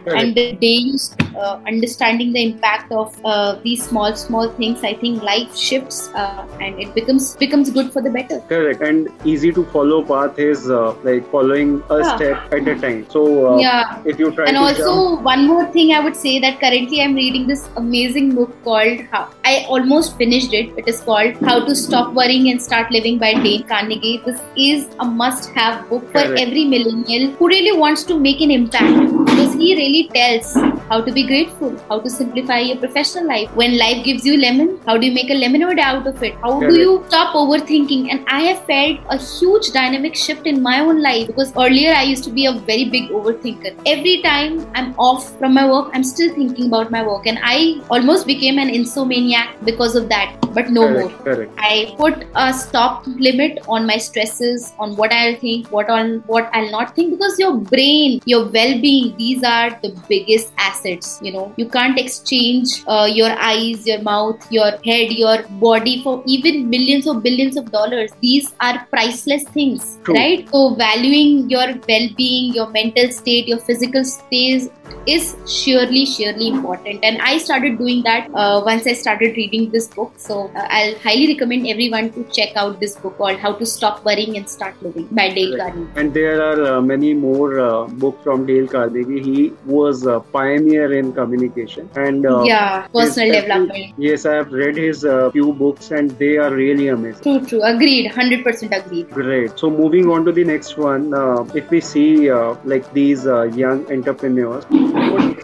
[0.06, 0.98] And the day you
[1.36, 6.46] uh, understanding the impact of uh, these small small things i think life shifts uh,
[6.60, 8.80] and it becomes becomes good for the better Correct.
[8.82, 12.16] And easy to follow path is uh, like following a Yeah.
[12.16, 13.06] step at a time.
[13.10, 16.38] So uh, yeah if you try and also jump, one more thing i would say
[16.44, 21.00] that currently i'm reading this amazing book called how i almost finished it it is
[21.08, 25.50] called how to stop worrying and start living by dale carnegie this is a must
[25.54, 26.40] have book for Correct.
[26.40, 30.54] every millennial who really wants to make an impact because he really tells
[30.88, 31.76] how to be grateful.
[31.88, 33.54] How to simplify your professional life.
[33.54, 36.34] When life gives you lemon how do you make a lemonade out of it?
[36.42, 38.10] How do you stop overthinking?
[38.10, 42.02] And i have felt a huge dynamic shift in my own life because earlier i
[42.02, 43.74] used to be a very big overthinker.
[43.86, 47.26] Every time i'm off from my work i'm still thinking about my work.
[47.26, 51.10] And i almost became an insomniac because of that but no more.
[51.24, 51.52] correct.
[51.58, 56.50] I put a stop limit on my stresses, on what I'll think, what on what
[56.52, 61.09] I'll not think, because your brain, your well-being, these are the biggest assets.
[61.22, 66.22] You know, you can't exchange uh, your eyes, your mouth, your head, your body for
[66.26, 68.10] even millions or billions of dollars.
[68.20, 70.14] These are priceless things, True.
[70.14, 70.48] right?
[70.50, 74.70] So valuing your well-being, your mental state, your physical state
[75.06, 77.04] is surely, surely important.
[77.04, 80.12] And I started doing that uh, once I started reading this book.
[80.16, 84.04] So uh, I'll highly recommend everyone to check out this book called How to Stop
[84.04, 85.74] Worrying and Start Living by Dale Correct.
[85.74, 86.00] Carnegie.
[86.00, 89.22] And there are uh, many more uh, books from Dale Carnegie.
[89.22, 93.94] He was a pioneer in communication and uh, yeah, personal development.
[93.98, 97.22] Yes, I have read his uh, few books and they are really amazing.
[97.22, 97.62] True, true.
[97.62, 98.10] Agreed.
[98.10, 99.10] 100% agreed.
[99.10, 99.58] Great.
[99.58, 103.42] So moving on to the next one, uh, if we see uh, like these uh,
[103.42, 104.64] young entrepreneurs,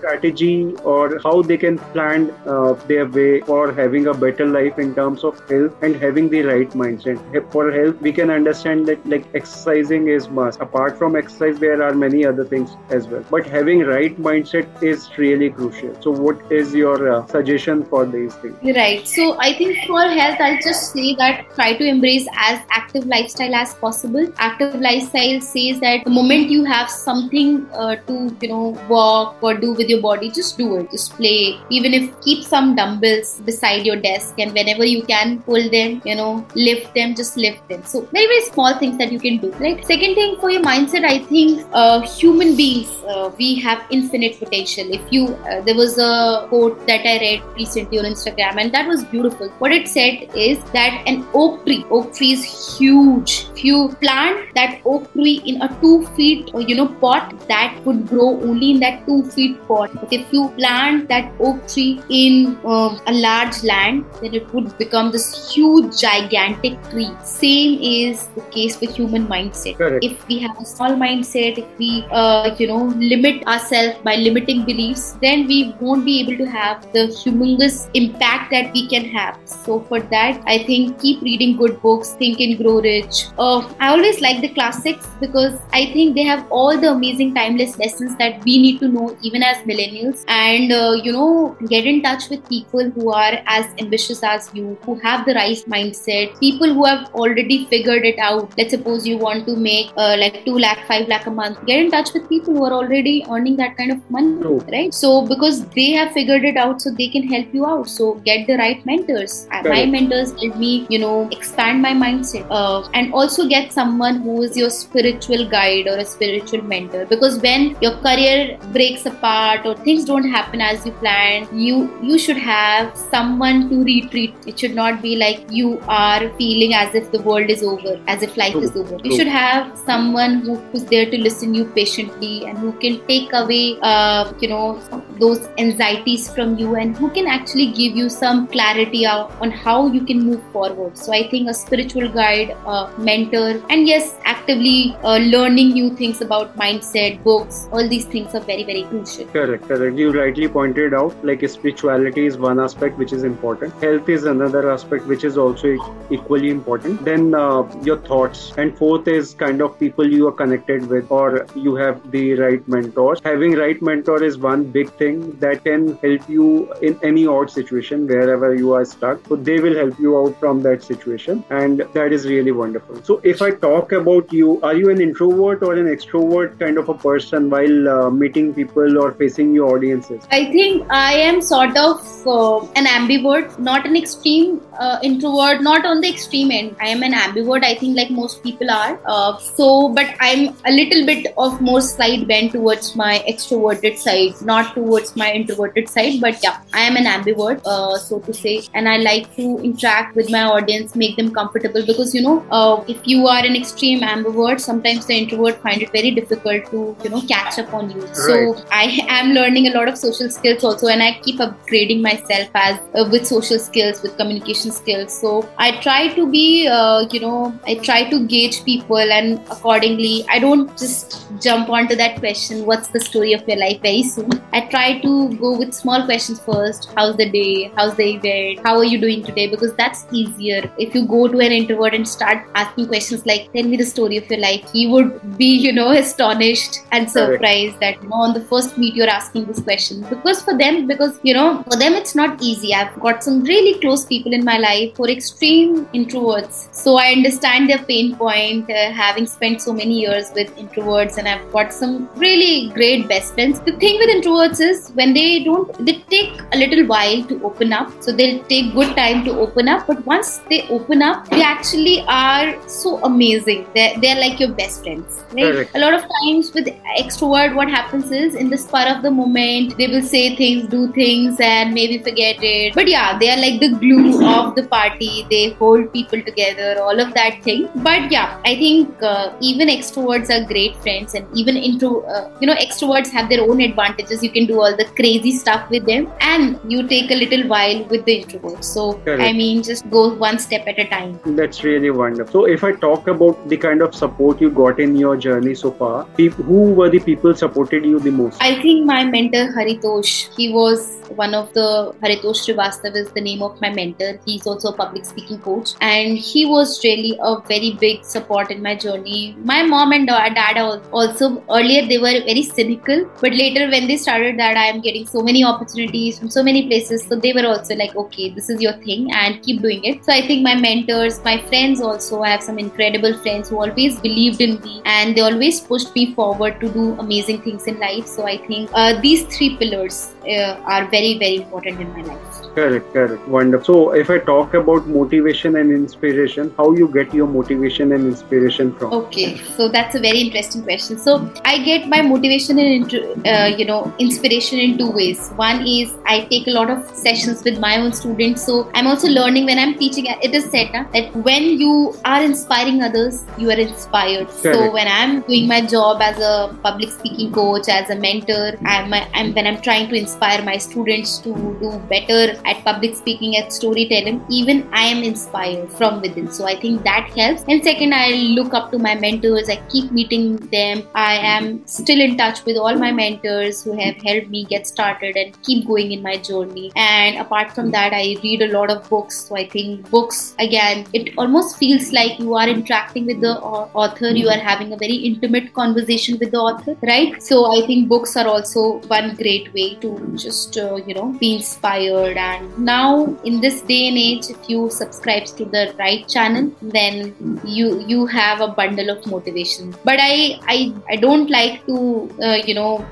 [0.06, 4.94] strategy or how they can plan uh, their way for having a better life in
[4.94, 7.52] terms of health and having the right mindset.
[7.52, 10.60] For health, we can understand that like exercising is must.
[10.60, 13.24] Apart from exercise, there are many other things as well.
[13.30, 16.00] But having right mindset is really crucial.
[16.02, 18.56] So, what is your uh, suggestion for these things?
[18.62, 19.06] Right.
[19.06, 23.54] So, I think for health, I'll just say that try to embrace as active lifestyle
[23.54, 24.32] as possible.
[24.38, 29.54] Active lifestyle says that the moment you have something uh, to you know walk or
[29.54, 30.90] do with your body, just do it.
[30.90, 31.58] Just play.
[31.70, 36.14] Even if keep some dumbbells beside your desk, and whenever you can pull them, you
[36.14, 37.82] know, lift them, just lift them.
[37.84, 39.52] So very very small things that you can do.
[39.52, 39.84] Right.
[39.86, 44.92] Second thing for your mindset, I think uh, human beings uh, we have infinite potential.
[44.92, 48.86] If you uh, there was a quote that I read recently on Instagram, and that
[48.86, 49.48] was beautiful.
[49.58, 52.44] What it said is that an oak tree, oak tree is
[52.78, 53.46] huge.
[53.52, 58.08] If you plant that oak tree in a two feet, you know, pot, that would
[58.08, 59.90] grow only in that two feet pot.
[59.94, 64.76] But if you plant that oak tree in um, a large land, then it would
[64.78, 67.10] become this huge, gigantic tree.
[67.24, 69.76] Same is the case with human mindset.
[69.76, 70.04] Correct.
[70.04, 74.64] If we have a small mindset, if we, uh, you know, limit ourselves by limiting
[74.64, 79.38] beliefs, then we won't be able to have the humongous impact that we can have.
[79.44, 83.26] So for that, I think keep reading good books, Think and Grow Rich.
[83.38, 87.78] Uh, I always like the classics because I think they have all the amazing timeless
[87.78, 90.24] lessons that we need to know even as millennials.
[90.28, 94.78] And uh, you know, get in touch with people who are as ambitious as you,
[94.84, 98.52] who have the right mindset, people who have already figured it out.
[98.58, 101.64] Let's suppose you want to make uh, like two lakh, five lakh a month.
[101.66, 104.60] Get in touch with people who are already earning that kind of money, True.
[104.72, 104.92] right?
[104.92, 107.88] So because they have figured it out, so they can help you out.
[107.88, 109.46] So get the right mentors.
[109.52, 114.20] Uh, My mentors help me, you know, expand my mindset, uh, and also get someone
[114.20, 117.04] who is your spiritual guide or a spiritual mentor.
[117.06, 122.18] Because when your career breaks apart or things don't happen as you planned, you you
[122.18, 124.34] should have someone to retreat.
[124.46, 128.22] It should not be like you are feeling as if the world is over, as
[128.22, 128.62] if life True.
[128.62, 128.94] is over.
[128.96, 129.16] You True.
[129.16, 133.78] should have someone who, who's there to listen you patiently and who can take away,
[133.82, 134.80] uh, you know,
[135.18, 140.04] those anxieties from you and who can actually give you some clarity on how you
[140.04, 140.96] can move forward.
[140.98, 146.20] So I think a spiritual guide, a mentor, and yes, actively uh, learning new things
[146.20, 149.26] about mindset, books, all these things are very very crucial.
[149.26, 149.96] Correct, correct.
[149.96, 153.74] You rightly pointed out like spirituality is one aspect which is important.
[153.82, 155.76] Health is another aspect which is also
[156.10, 157.04] equally important.
[157.04, 161.46] Then uh, your thoughts, and fourth is kind of people you are connected with, or
[161.54, 163.20] you have the right mentors.
[163.24, 165.05] Having right mentor is one big thing
[165.40, 169.26] that can help you in any odd situation wherever you are stuck.
[169.28, 173.02] So they will help you out from that situation, and that is really wonderful.
[173.02, 176.88] So if I talk about you, are you an introvert or an extrovert kind of
[176.88, 180.26] a person while uh, meeting people or facing your audiences?
[180.30, 185.84] I think I am sort of uh, an ambivert, not an extreme uh, introvert, not
[185.84, 186.76] on the extreme end.
[186.80, 188.98] I am an ambivert, I think, like most people are.
[189.04, 194.40] Uh, so, but I'm a little bit of more slight bent towards my extroverted side,
[194.42, 196.20] not towards my introverted side.
[196.20, 200.16] But yeah, I am an ambivert, uh, so to say, and I like to interact
[200.16, 204.00] with my audience, make them comfortable because you know, uh, if you are an extreme
[204.00, 208.06] ambivert, sometimes the introvert find it very difficult to you know catch up on you.
[208.14, 212.48] So I am learning a lot of social skills also, and I keep upgrading myself
[212.54, 215.18] as uh, with social skills, with communication skills.
[215.20, 220.24] So I try to be, uh, you know, I try to gauge people, and accordingly,
[220.28, 224.30] I don't just jump onto that question, "What's the story of your life?" Very soon.
[224.52, 226.90] I try to go with small questions first.
[226.96, 227.70] How's the day?
[227.76, 228.66] How's the event?
[228.66, 229.46] How are you doing today?
[229.48, 230.70] Because that's easier.
[230.78, 234.22] If you go to an introvert and start asking questions like, "Tell me the story
[234.22, 238.34] of your life," he would be, you know, astonished and surprised that you know on
[238.38, 241.94] the first meet you're asking this question because for them because you know for them
[242.00, 245.86] it's not easy i've got some really close people in my life who are extreme
[246.00, 251.18] introverts so i understand their pain point uh, having spent so many years with introverts
[251.18, 255.44] and i've got some really great best friends the thing with introverts is when they
[255.44, 257.90] don't they take a little while to open up.
[258.02, 259.86] So they'll take good time to open up.
[259.86, 263.66] But once they open up they actually are so amazing.
[263.74, 265.68] They're, they're like your best friends right?
[265.74, 266.66] A lot of times with
[266.98, 270.92] extrovert what happens is in the spur of the moment they will say things do
[270.92, 272.74] things and maybe forget it.
[272.74, 275.26] But yeah they are like the glue of the party.
[275.30, 277.68] They hold people together all of that thing.
[277.76, 282.46] But yeah i think uh, even extroverts are great friends and even intro uh, you
[282.46, 284.22] know extroverts have their own advantages.
[284.22, 287.84] You can do all the crazy stuff with them and you take a little while
[287.94, 289.22] with the introverts so Correct.
[289.28, 292.32] i mean just go one step at a time That's really wonderful.
[292.32, 295.70] So, if I talk about the kind of support you got in your journey so
[295.70, 296.04] far,
[296.48, 298.42] who were the people supported you the most?
[298.42, 303.42] I think my mentor Haritosh, he was one of the Haritosh Srivastav is the name
[303.42, 304.18] of my mentor.
[304.24, 308.62] He's also a public speaking coach, and he was really a very big support in
[308.62, 309.36] my journey.
[309.38, 310.58] My mom and dad
[310.92, 315.06] also earlier they were very cynical, but later when they started that I am getting
[315.06, 318.60] so many opportunities from so many places, so they were also like, okay, this is
[318.60, 320.04] your thing, and keep doing it.
[320.04, 324.00] So I think my mentors, my friends also, I have some incredible friends who always
[324.00, 328.06] believed in me, and they always pushed me forward to do amazing things in life.
[328.06, 332.35] So I think uh, these three pillars uh, are very very important in my life.
[332.56, 333.28] Correct, correct.
[333.28, 333.66] Wonderful.
[333.66, 338.72] So, if I talk about motivation and inspiration, how you get your motivation and inspiration
[338.76, 338.94] from?
[338.94, 340.98] Okay, so that's a very interesting question.
[340.98, 342.94] So I get my motivation and
[343.26, 345.28] uh, you know inspiration in two ways.
[345.42, 348.46] One is I take a lot of sessions with my own students.
[348.46, 350.06] So I'm also learning when I'm teaching.
[350.06, 354.30] It is said na, that when you are inspiring others, you are inspired.
[354.30, 358.94] So when I'm doing my job as a public speaking coach, as a mentor, I'm,
[358.94, 363.52] I'm when I'm trying to inspire my students to do better at public speaking, at
[363.52, 366.30] storytelling, even I am inspired from within.
[366.30, 367.44] So I think that helps.
[367.48, 369.48] And second, I look up to my mentors.
[369.48, 370.82] I keep meeting them.
[370.94, 375.16] I am still in touch with all my mentors who have helped me get started
[375.16, 376.72] and keep going in my journey.
[376.76, 379.26] And apart from that, I read a lot of books.
[379.26, 384.10] So I think books again, it almost feels like you are interacting with the author.
[384.10, 387.22] You are having a very intimate conversation with the author, right?
[387.22, 391.34] So I think books are also one great way to just uh, you know be
[391.36, 392.16] inspired.
[392.16, 397.40] And now in this day and age, if you subscribe to the right channel, then
[397.44, 399.74] you you have a bundle of motivation.
[399.84, 402.84] But I I I don't like to uh, you know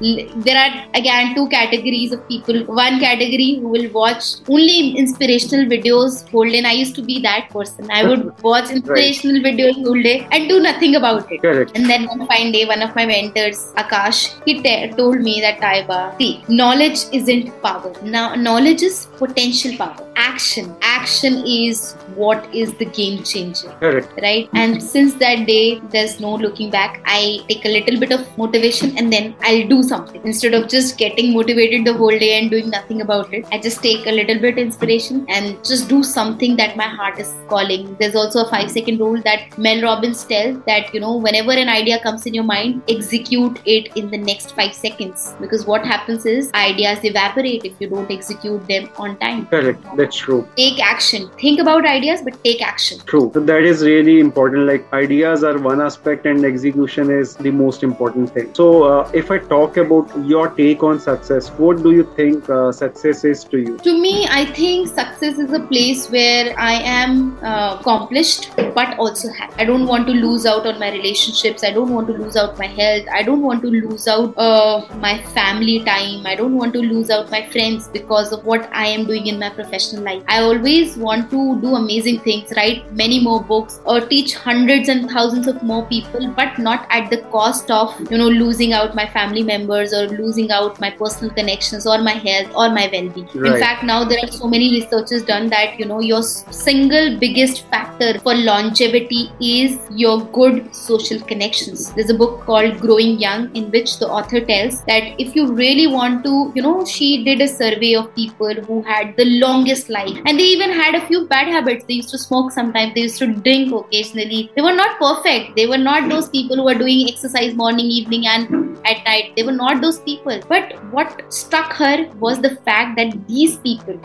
[0.00, 2.64] there are again two categories of people.
[2.64, 6.58] One category who will watch only inspirational videos whole day.
[6.58, 7.90] And I used to be that person.
[7.90, 11.42] I would watch inspirational videos whole day and do nothing about it.
[11.42, 11.72] Correct.
[11.76, 15.58] And then one fine day, one of my mentors, Akash, he te- told me that
[15.60, 17.92] Taiba, see, knowledge isn't power.
[18.02, 20.06] Now, knowledge is potential power.
[20.16, 24.12] Action, action is what is the game changer Correct.
[24.22, 24.48] right?
[24.52, 27.00] And since that day, there's no looking back.
[27.06, 30.96] I take a little bit of motivation and then I'll do something instead of just
[31.02, 33.46] getting motivated the whole day and doing nothing about it.
[33.52, 37.34] I just take a little bit inspiration and just do something that my heart is
[37.48, 37.96] calling.
[38.00, 41.68] There's also a five second rule that Mel Robbins tells that you know whenever an
[41.76, 46.26] idea comes in your mind, execute it in the next five seconds because what happens
[46.26, 49.46] is ideas evaporate if you don't execute them on time.
[49.46, 49.84] Correct.
[49.96, 50.40] That's true.
[50.56, 51.28] Take action.
[51.40, 53.00] Think about ideas, but take action.
[53.06, 53.30] True.
[53.34, 54.66] So that is really important.
[54.66, 58.54] Like ideas are one aspect and execution is the most important thing.
[58.54, 62.72] So uh, if I talk about your take on success, what do you think uh,
[62.72, 63.78] success is to you?
[63.78, 69.30] To me, I think success is a place where I am uh, accomplished but also
[69.32, 69.54] happy.
[69.58, 71.64] I don't want to lose out on my relationships.
[71.64, 73.06] I don't want to lose out my health.
[73.12, 76.26] I don't want to lose out uh, my family time.
[76.26, 79.38] I don't want to lose out my friends because of what I am doing in
[79.38, 80.22] my professional life.
[80.28, 85.10] I always want to do amazing things, write many more books, or teach hundreds and
[85.10, 89.06] thousands of more people, but not at the cost of you know losing out my
[89.06, 93.28] family members or losing out my personal connections or my health or my well-being.
[93.34, 97.62] In fact, now there are so many researches done that you know your single biggest
[97.68, 101.92] factor for longevity is your good social connections.
[101.94, 105.86] There's a book called Growing Young in which the author tells that if you really
[105.86, 110.16] want to, you know, she did a survey of people who had the longest life
[110.26, 111.84] and they even had a few bad habits.
[111.84, 114.50] They used to smoke sometimes, they used to drink occasionally.
[114.56, 115.56] They were not perfect.
[115.56, 119.32] They were not those people who were doing exercise morning, evening, and at night.
[119.36, 120.40] They were not those people.
[120.48, 123.98] But what struck her was the fact that these people,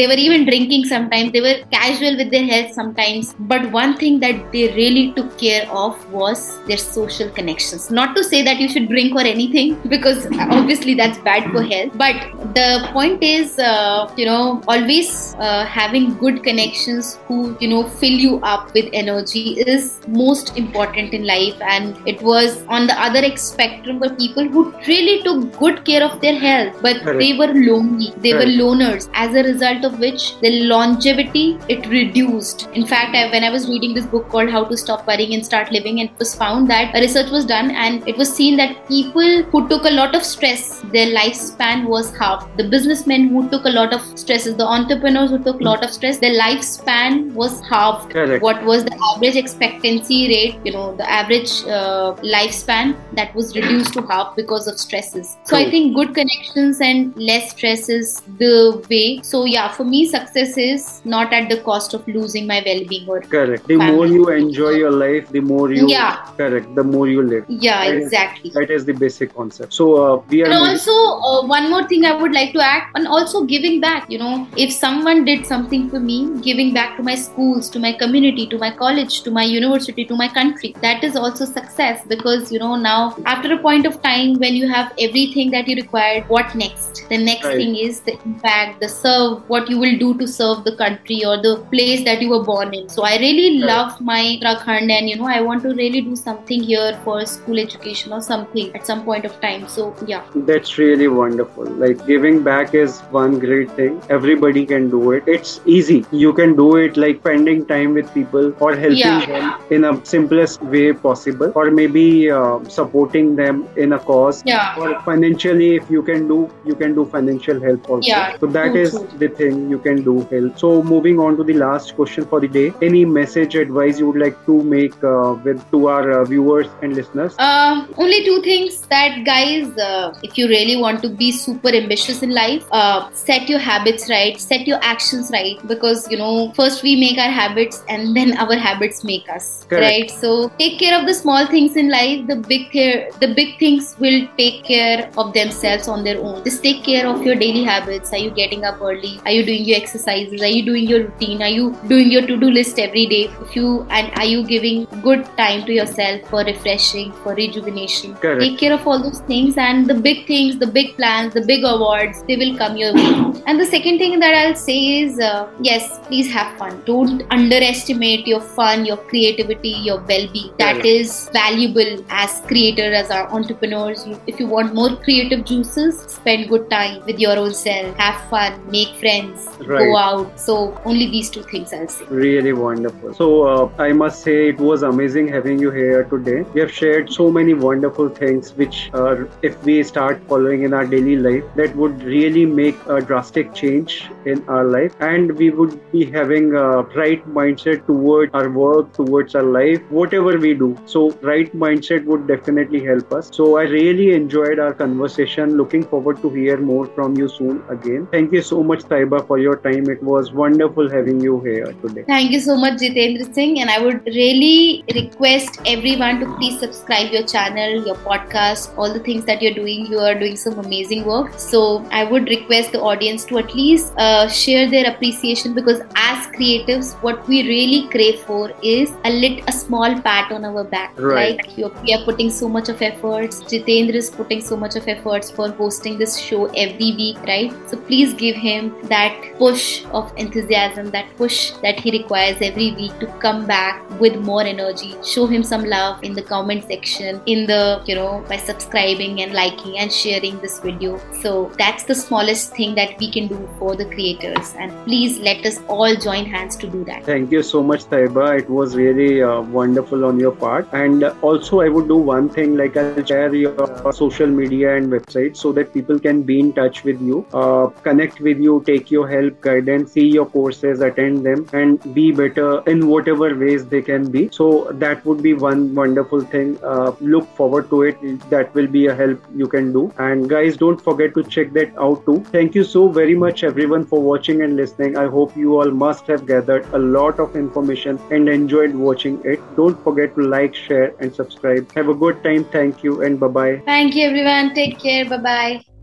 [0.00, 3.34] they were even drinking sometimes, they were casual with their health sometimes.
[3.52, 7.90] But one thing that they really took care of was their social connections.
[7.90, 10.26] Not to say that you should drink or anything, because
[10.58, 11.92] obviously that's bad for health.
[12.04, 12.16] But
[12.54, 18.18] the point is, uh, you know, always uh, having good connections who, you know, fill
[18.26, 19.44] you up with energy
[19.74, 21.60] is most important in life.
[21.60, 26.20] And it was on the other spectrum were people who really took good care of
[26.20, 27.18] their health, but Correct.
[27.18, 28.12] they were lonely.
[28.18, 29.08] They were loners.
[29.14, 32.68] As a result of which, the longevity it reduced.
[32.74, 35.44] In fact, I when I was reading this book called How to Stop Worrying and
[35.44, 38.56] Start Living, and it was found that a research was done and it was seen
[38.56, 42.46] that people who took a lot of stress, their lifespan was half.
[42.56, 45.90] The businessmen who took a lot of stresses, the entrepreneurs who took a lot of
[45.90, 48.08] stress, their lifespan was half.
[48.08, 48.42] Correct.
[48.42, 50.60] What was the average expectancy rate?
[50.64, 55.36] You know, the average uh, lifespan that was reduced to half because of stresses.
[55.44, 59.20] So I think good connections and less stress is the way.
[59.22, 63.20] So yeah, for me, success is not at the cost of losing my well-being or
[63.20, 63.66] Correct.
[63.68, 63.96] The Family.
[63.96, 66.16] more you enjoy your life, the more you Yeah.
[66.36, 66.74] correct.
[66.74, 67.44] The more you live.
[67.48, 68.50] yeah, That is- exactly.
[68.54, 69.72] That is the basic concept.
[69.74, 70.46] So uh, we are.
[70.46, 74.10] And also, uh, one more thing I would like to add, and also giving back.
[74.10, 77.92] You know, if someone did something for me, giving back to my schools, to my
[77.92, 82.52] community, to my college, to my university, to my country, that is also success because,
[82.52, 86.24] you know, now after a point of time when you have everything that you required,
[86.28, 87.04] what next?
[87.08, 87.56] The next Right.
[87.56, 91.36] thing is the impact, the serve, what you will do to serve the country or
[91.42, 92.88] the place that you were born in.
[92.88, 93.66] So I really Right.
[93.72, 97.58] love my Uttarakhand and, you know, I want to really do something here for school
[97.58, 99.66] education or something at some point of time.
[99.68, 100.22] So, yeah.
[100.34, 101.64] That's really wonderful.
[101.84, 104.00] Like giving back is one great thing.
[104.10, 105.24] Everybody can do it.
[105.26, 106.04] It's easy.
[106.10, 109.26] You can do it like spending time with people or helping Yeah.
[109.26, 114.42] them in a simplest way possible, or maybe uh, supporting them in a cause.
[114.44, 114.55] Yeah.
[114.78, 118.06] Or financially, if you can do, you can do financial help also.
[118.08, 119.08] Yeah, So that true, is true.
[119.18, 120.58] the thing you can do help.
[120.58, 122.72] So moving on to the last question for the day.
[122.82, 126.94] Any message, advice you would like to make uh, with to our uh, viewers and
[126.94, 127.34] listeners?
[127.38, 132.22] Um, only two things that guys, uh, if you really want to be super ambitious
[132.22, 136.82] in life, uh, set your habits right, set your actions right, because you know, first
[136.82, 139.82] we make our habits and then our habits make us, Correct.
[139.82, 140.10] right?
[140.10, 142.26] So take care of the small things in life.
[142.26, 146.42] The big care, the big things will take care of themselves on their own.
[146.44, 148.12] Just take care of your daily habits.
[148.12, 149.20] Are you getting up early?
[149.24, 150.42] Are you doing your exercises?
[150.42, 151.42] Are you doing your routine?
[151.42, 153.30] Are you doing your to-do list every day?
[153.40, 158.14] If you and are you giving good time to yourself for refreshing, for rejuvenation?
[158.14, 158.40] Correct.
[158.40, 161.64] Take care of all those things and the big things, the big plans, the big
[161.64, 163.42] awards, they will come your way.
[163.46, 166.82] And the second thing that I'll say is uh, yes, please have fun.
[166.86, 170.52] Don't underestimate your fun, your creativity, your well-being.
[170.58, 174.06] That is valuable as creators, as our entrepreneurs.
[174.06, 177.96] You, if you want more creative juices, spend good time with your own self.
[177.96, 179.78] Have fun, make friends, Right.
[179.78, 180.38] go out.
[180.38, 182.04] So only these two things I'll say.
[182.10, 183.14] Really wonderful.
[183.14, 186.44] So uh, I must say it was amazing having you here today.
[186.54, 190.84] You have shared so many wonderful things which, uh, if we start following in our
[190.86, 195.80] daily life, that would really make a drastic change in our life, and we would
[195.92, 200.70] be having a right mindset toward our work, towards our life, whatever we do.
[200.84, 203.30] So right mindset would definitely help us.
[203.32, 205.56] So I really enjoyed our conversation.
[205.56, 208.06] Looking forward to hear more from you soon again.
[208.12, 209.90] Thank you so much, Taiba, for your time.
[209.94, 212.04] It was wonderful having you here today.
[212.08, 213.60] Thank you so much, Jitendra Singh.
[213.60, 219.04] And I would really request everyone to please subscribe your channel, your podcast, all the
[219.10, 219.86] things that you're doing.
[219.86, 221.38] You are doing some amazing work.
[221.38, 221.62] So
[222.00, 226.92] I would request the audience to at least uh, share their appreciation because as creatives,
[227.02, 230.98] what we really crave for is a lit, a small pat on our back.
[230.98, 231.36] Right.
[231.36, 233.42] Like you're, we are putting so much of efforts.
[233.54, 237.52] Jitendra is putting so much of efforts for hosting this show every week, right?
[237.68, 242.98] So please give him that push of enthusiasm, that push that he requires every week
[243.00, 244.94] to come back with more energy.
[245.02, 249.32] Show him some love in the comment section, in the, you know, by subscribing and
[249.32, 251.00] liking and sharing this video.
[251.20, 254.54] So that's the smallest thing that we can do for the creators.
[254.58, 257.04] And please let us all join hands to do that.
[257.04, 258.38] Thank you so much, Taiba.
[258.40, 260.68] It was really uh, wonderful on your part.
[260.72, 264.92] And also, I would do one thing like I'll share your uh, social media and
[264.92, 268.90] websites so that people can be in touch with you, uh, connect with you, take
[268.90, 273.82] your help, guidance, see your courses, attend them, and be better in whatever ways they
[273.82, 274.28] can be.
[274.32, 276.58] So, that would be one wonderful thing.
[276.62, 277.98] Uh, look forward to it.
[278.30, 279.92] That will be a help you can do.
[279.98, 282.24] And guys, don't forget to check that out too.
[282.32, 284.96] Thank you so very much, everyone, for watching and listening.
[284.96, 289.40] I hope you all must have gathered a lot of information and enjoyed watching it.
[289.56, 291.72] Don't forget to like, share, and subscribe.
[291.74, 292.44] Have a good time.
[292.44, 293.62] Thank you, and bye bye.
[293.86, 294.52] Thank you, everyone.
[294.54, 295.08] Take care.
[295.08, 295.75] Bye bye.